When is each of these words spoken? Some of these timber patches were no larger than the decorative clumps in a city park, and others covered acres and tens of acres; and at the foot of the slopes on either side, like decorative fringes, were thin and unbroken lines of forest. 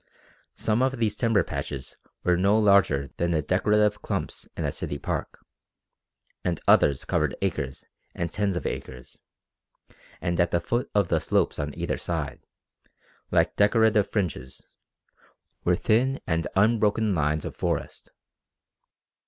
Some 0.55 0.81
of 0.81 0.97
these 0.97 1.15
timber 1.15 1.43
patches 1.43 1.95
were 2.23 2.35
no 2.35 2.57
larger 2.57 3.09
than 3.17 3.29
the 3.29 3.43
decorative 3.43 4.01
clumps 4.01 4.47
in 4.57 4.65
a 4.65 4.71
city 4.71 4.97
park, 4.97 5.45
and 6.43 6.59
others 6.67 7.05
covered 7.05 7.35
acres 7.39 7.85
and 8.15 8.31
tens 8.31 8.55
of 8.55 8.65
acres; 8.65 9.21
and 10.19 10.39
at 10.39 10.49
the 10.49 10.59
foot 10.59 10.89
of 10.95 11.09
the 11.09 11.19
slopes 11.21 11.59
on 11.59 11.77
either 11.77 11.99
side, 11.99 12.47
like 13.29 13.55
decorative 13.55 14.09
fringes, 14.09 14.65
were 15.63 15.75
thin 15.75 16.19
and 16.25 16.47
unbroken 16.55 17.13
lines 17.13 17.45
of 17.45 17.55
forest. 17.55 18.11